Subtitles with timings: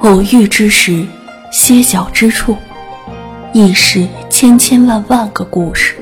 [0.00, 1.06] 偶遇之时，
[1.52, 2.56] 歇脚之处，
[3.52, 6.01] 亦是千千万万个故事。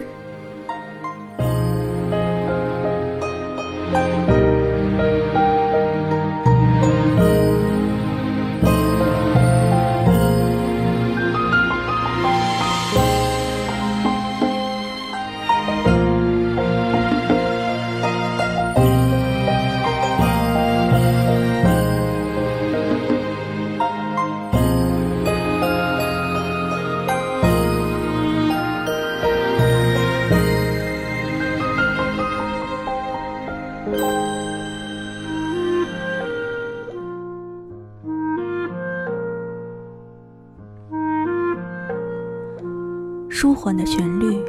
[43.33, 44.43] 舒缓的旋律，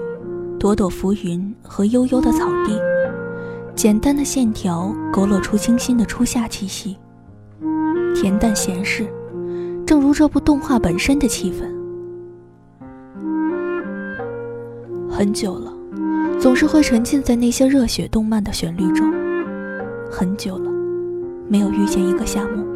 [0.60, 2.78] 朵朵浮云和悠悠的草地，
[3.76, 6.98] 简单的线条勾勒出清新的初夏气息。
[8.16, 9.08] 恬淡闲适，
[9.86, 11.72] 正如这部动画本身的气氛。
[15.10, 15.72] 很久了，
[16.40, 19.14] 总是会沉浸在那些热血动漫的旋律中。
[20.10, 20.72] 很久了，
[21.48, 22.71] 没有遇见一个夏目。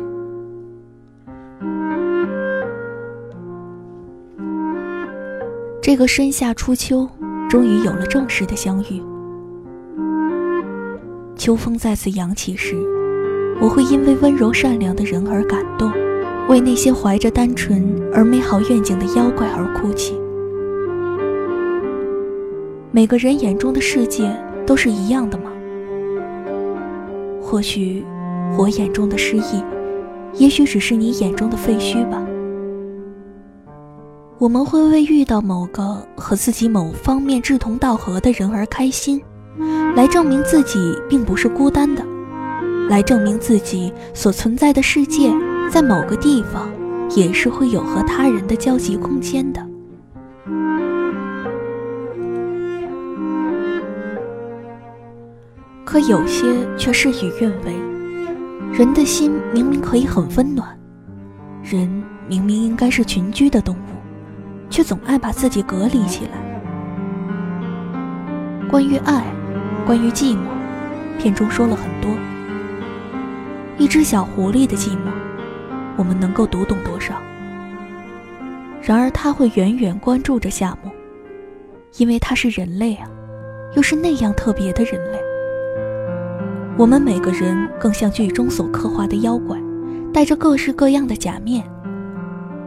[5.85, 7.07] 这个深夏初秋，
[7.47, 8.99] 终于有了正式的相遇。
[11.35, 12.75] 秋风再次扬起时，
[13.61, 15.91] 我会因为温柔善良的人而感动，
[16.49, 20.15] 为那些怀着单纯而美好愿景的妖怪而哭泣。
[22.91, 25.51] 每个人眼中的世界都是一样的吗？
[27.43, 28.03] 或许，
[28.57, 29.63] 我眼中的诗意，
[30.33, 32.19] 也许只是你眼中的废墟吧。
[34.37, 39.21] 我们会为遇到某个和自己某方面志同道合的人而开心，
[39.95, 40.77] 来证明自己
[41.09, 42.05] 并不是孤单的，
[42.89, 45.33] 来证明自己所存在的世界
[45.71, 46.69] 在某个地方
[47.15, 49.65] 也是会有和他人的交集空间的。
[55.85, 56.45] 可有些
[56.77, 57.73] 却事与愿违，
[58.73, 60.77] 人的心明明可以很温暖，
[61.63, 61.89] 人
[62.27, 63.94] 明明应该是群居的动物。
[64.75, 66.31] 却总爱把自己隔离起来。
[68.69, 69.23] 关于爱，
[69.85, 70.39] 关于寂寞，
[71.17, 72.11] 片中说了很多。
[73.77, 75.09] 一只小狐狸的寂寞，
[75.95, 77.13] 我们能够读懂多少？
[78.81, 80.91] 然而，它会远远关注着夏目，
[81.95, 83.07] 因为它是人类啊，
[83.77, 85.17] 又是那样特别的人类。
[86.77, 89.57] 我们每个人更像剧中所刻画的妖怪，
[90.13, 91.63] 戴着各式各样的假面。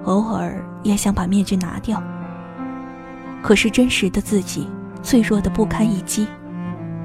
[0.04, 2.02] 偶尔也想把面具拿掉，
[3.42, 4.68] 可是真实的自己
[5.02, 6.26] 脆弱的不堪一击，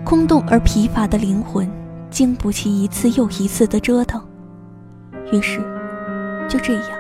[0.04, 1.70] 空洞而疲乏的灵魂
[2.10, 4.22] 经不起一次又一次的折腾。
[5.32, 5.60] 于是，
[6.48, 7.00] 就这样，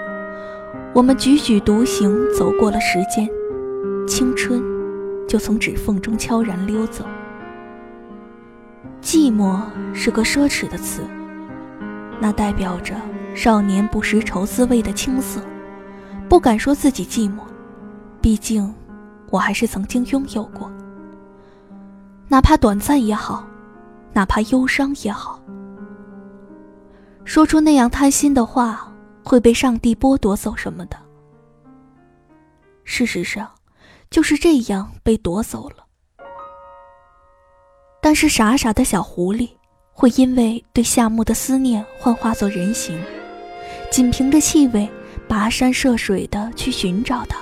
[0.93, 3.29] 我们踽踽独行，走过了时间，
[4.07, 4.61] 青春
[5.27, 7.05] 就从指缝中悄然溜走。
[9.01, 9.61] 寂寞
[9.93, 11.01] 是个奢侈的词，
[12.19, 12.95] 那代表着
[13.35, 15.41] 少年不识愁滋味的青涩。
[16.33, 17.43] 不敢说自己寂寞，
[18.19, 18.73] 毕竟
[19.29, 20.67] 我还是曾经拥有过。
[22.27, 23.45] 哪怕短暂也好，
[24.13, 25.39] 哪怕忧伤也好。
[27.23, 28.91] 说出那样贪心的话，
[29.23, 30.97] 会被上帝剥夺走什么的？
[32.83, 33.47] 事实上，
[34.09, 35.85] 就是这样被夺走了。
[38.01, 39.51] 但是傻傻的小狐狸，
[39.91, 42.99] 会因为对夏木的思念幻化作人形，
[43.91, 44.89] 仅凭着气味。
[45.33, 47.39] 跋山涉水的去寻找他。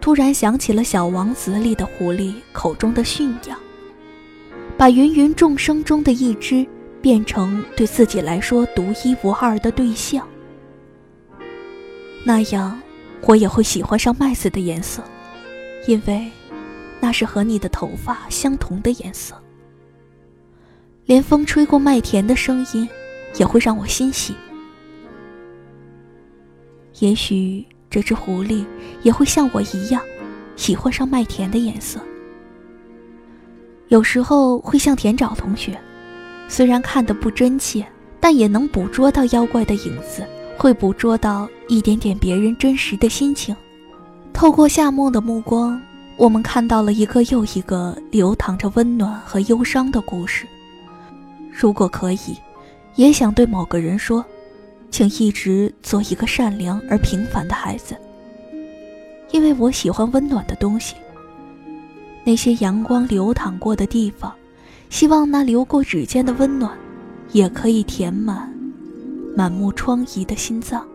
[0.00, 3.56] 突然想起了《小王子》里的狐狸口中的驯养，
[4.76, 6.66] 把芸芸众生中的一只
[7.00, 10.26] 变成对自己来说独一无二的对象。
[12.24, 12.76] 那样，
[13.20, 15.00] 我也会喜欢上麦子的颜色，
[15.86, 16.28] 因为
[16.98, 19.40] 那是和你的头发相同的颜色。
[21.06, 22.88] 连风吹过麦田的声音，
[23.36, 24.34] 也会让我欣喜。
[27.00, 28.64] 也许这只狐狸
[29.02, 30.02] 也会像我一样，
[30.56, 32.00] 喜欢上麦田的颜色。
[33.88, 35.78] 有时候会像田沼同学，
[36.48, 37.84] 虽然看得不真切，
[38.20, 43.54] 但也能捕捉到妖怪的影子，会捕捉到一点点别人真实的心情。
[44.32, 45.80] 透过夏末的目光，
[46.16, 50.46] 我们看到了一个又一个流淌着温暖和忧伤的故事。
[51.50, 52.36] 如果可以，
[52.94, 54.24] 也想对某个人说。
[54.92, 57.96] 请一直做一个善良而平凡的孩子，
[59.30, 60.94] 因为我喜欢温暖的东西。
[62.24, 64.30] 那些阳光流淌过的地方，
[64.90, 66.70] 希望那流过指尖的温暖，
[67.32, 68.54] 也可以填满
[69.34, 70.86] 满目疮痍的心脏。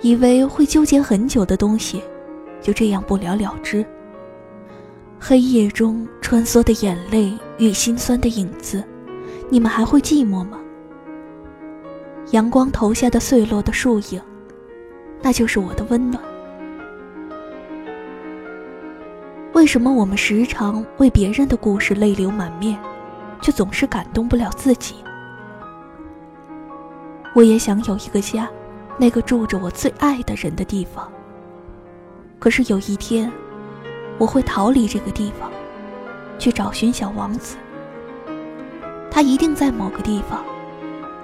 [0.00, 2.00] 以为会纠结很久的东西，
[2.60, 3.84] 就这样不了了之。
[5.18, 8.82] 黑夜中穿梭的眼泪与心酸的影子，
[9.50, 10.60] 你们还会寂寞吗？
[12.32, 14.20] 阳光投下的碎落的树影，
[15.20, 16.22] 那就是我的温暖。
[19.52, 22.78] 为什么我们时常为别人的故事泪流满面，
[23.40, 24.96] 却总是感动不了自己？
[27.34, 28.48] 我也想有一个家，
[28.98, 31.10] 那个住着我最爱的人的地方。
[32.38, 33.30] 可是有一天。
[34.18, 35.50] 我会逃离这个地方，
[36.38, 37.56] 去找寻小王子。
[39.10, 40.44] 他一定在某个地方，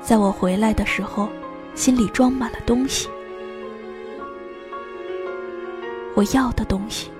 [0.02, 1.28] 在我回来的时候，
[1.74, 3.08] 心里装满了东西。
[6.14, 7.10] 我要的东西，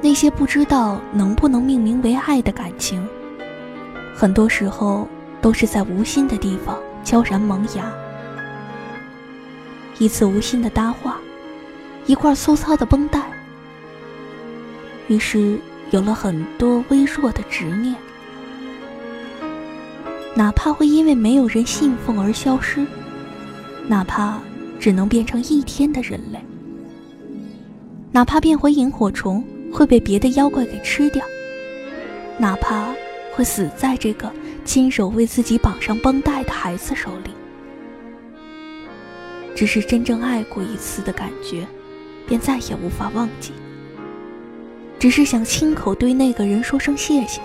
[0.00, 3.06] 那些不知道能不能命名为爱的感情，
[4.14, 5.06] 很多时候
[5.42, 7.92] 都是在无心的地方悄然萌芽。
[9.98, 11.18] 一次无心的搭话，
[12.06, 13.20] 一块粗糙的绷带。
[15.08, 15.58] 于是
[15.90, 17.94] 有了很多微弱的执念，
[20.38, 22.86] 哪怕会因为没有人信奉而消失，
[23.88, 24.38] 哪怕
[24.78, 26.38] 只能变成一天的人类，
[28.12, 31.26] 哪怕变回萤火虫会被别的妖怪给吃掉，
[32.38, 32.86] 哪怕
[33.34, 34.30] 会死在这个
[34.64, 37.30] 亲手为自己绑上绷带的孩子手里，
[39.56, 41.66] 只是真正爱过一次的感觉，
[42.28, 43.50] 便再也无法忘记。
[45.00, 47.40] 只是想亲口对那个人说声谢谢，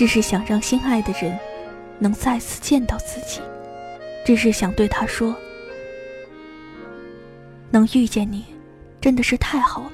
[0.00, 1.38] 只是想让心爱的人
[1.98, 3.38] 能再次见到自己，
[4.24, 5.36] 只是想对他说：
[7.70, 8.46] 能遇见你，
[8.98, 9.92] 真的是太好了。